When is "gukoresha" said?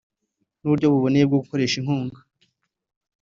1.43-1.75